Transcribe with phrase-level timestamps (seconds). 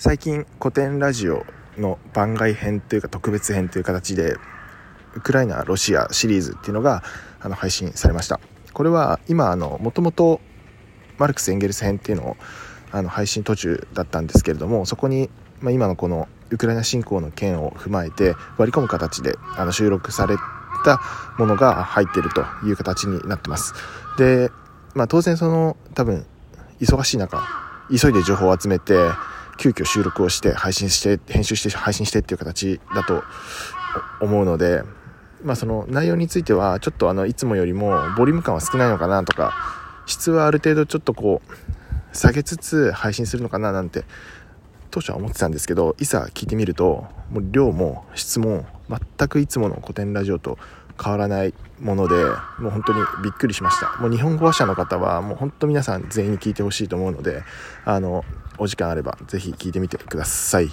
[0.00, 1.44] 最近古典ラジオ
[1.76, 4.36] の番外編というか特別編という形で
[5.16, 7.02] ウクライナロシアシリーズっていうのが
[7.40, 8.38] あの配信されました。
[8.72, 10.40] これは今あのもともと
[11.18, 12.36] マルクス・エンゲルス編っていうのを
[12.92, 15.30] あの配信途中だったんですけれどもそこに、
[15.60, 20.36] まあ、今のこのウクライナ侵攻の件を踏まえて割り込む形であの収録され
[20.84, 21.00] た
[21.38, 23.74] ものが入っているという形になってます。
[24.16, 24.52] で、
[24.94, 26.24] まあ、当然その多分
[26.80, 27.42] 忙しい中
[27.90, 28.94] 急いで情報を集めて
[29.58, 33.22] 急遽収録をして配信して編集して配信してっていう形だと
[34.20, 34.82] 思うので
[35.44, 39.52] まあその内容についてはちょっとあのいつもよりもボリューム感は少ないのかなとか
[40.06, 44.04] 質はある程度ちょっとこう下げつつ配信するのかななんて
[44.90, 50.58] 当初は思ってたんですけどいざ聞いてみるともう量も質も全くいつもの古典ラジオと
[51.02, 52.14] 変わらないもので
[52.58, 53.96] もう本当にびっくりしました。
[54.00, 57.42] もう日本語話者の方はもう本当皆さん全員に聞いてほしいと思うので
[57.84, 58.24] あの
[58.58, 60.70] お時間あればぜひ聴いてみてください。